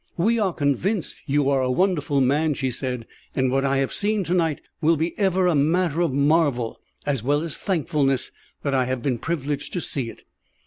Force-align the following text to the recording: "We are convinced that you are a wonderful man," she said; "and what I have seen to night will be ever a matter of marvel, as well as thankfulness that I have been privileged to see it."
"We 0.17 0.39
are 0.39 0.51
convinced 0.51 1.17
that 1.27 1.31
you 1.31 1.47
are 1.51 1.61
a 1.61 1.69
wonderful 1.69 2.21
man," 2.21 2.55
she 2.55 2.71
said; 2.71 3.05
"and 3.35 3.51
what 3.51 3.63
I 3.63 3.77
have 3.77 3.93
seen 3.93 4.23
to 4.23 4.33
night 4.33 4.59
will 4.81 4.97
be 4.97 5.15
ever 5.19 5.45
a 5.45 5.53
matter 5.53 6.01
of 6.01 6.11
marvel, 6.11 6.79
as 7.05 7.21
well 7.21 7.43
as 7.43 7.59
thankfulness 7.59 8.31
that 8.63 8.73
I 8.73 8.85
have 8.85 9.03
been 9.03 9.19
privileged 9.19 9.73
to 9.73 9.79
see 9.79 10.09
it." 10.09 10.23